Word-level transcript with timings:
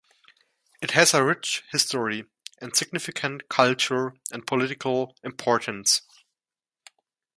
It 0.81 0.89
has 0.97 1.13
a 1.13 1.23
rich 1.23 1.61
history 1.71 2.25
and 2.59 2.75
significant 2.75 3.47
cultural 3.49 4.13
and 4.31 4.47
political 4.47 5.15
importance. 5.23 6.01